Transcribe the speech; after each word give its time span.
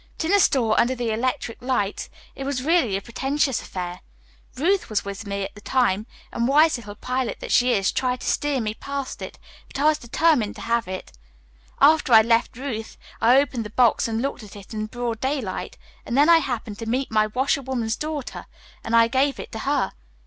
But 0.17 0.25
in 0.25 0.31
the 0.31 0.39
store 0.39 0.79
under 0.79 0.95
the 0.95 1.11
electric 1.11 1.61
lights 1.61 2.09
it 2.33 2.43
was 2.43 2.63
really 2.63 2.97
a 2.97 3.03
pretentious 3.03 3.61
affair. 3.61 3.99
Ruth 4.55 4.89
was 4.89 5.05
with 5.05 5.27
me 5.27 5.43
at 5.43 5.53
the 5.53 5.61
time, 5.61 6.07
and, 6.33 6.47
wise 6.47 6.75
little 6.77 6.95
pilot 6.95 7.39
that 7.39 7.51
she 7.51 7.73
is, 7.73 7.91
tried 7.91 8.21
to 8.21 8.27
steer 8.27 8.59
me 8.61 8.73
past 8.73 9.21
it. 9.21 9.37
But 9.67 9.77
I 9.79 9.83
was 9.83 9.99
determined 9.99 10.55
to 10.55 10.61
have 10.63 10.87
it. 10.87 11.11
After 11.79 12.13
I 12.13 12.23
left 12.23 12.57
Ruth, 12.57 12.97
I 13.21 13.37
opened 13.37 13.63
the 13.63 13.69
box 13.69 14.07
and 14.07 14.23
looked 14.23 14.41
at 14.41 14.55
it 14.55 14.73
in 14.73 14.87
broad 14.87 15.19
daylight, 15.19 15.77
and 16.03 16.17
then 16.17 16.29
I 16.29 16.39
happened 16.39 16.79
to 16.79 16.87
meet 16.89 17.11
my 17.11 17.27
washerwoman's 17.27 17.95
daughter, 17.95 18.47
and 18.83 18.95
I 18.95 19.07
gave 19.07 19.39
it 19.39 19.51
to 19.51 19.59
her. 19.59 19.91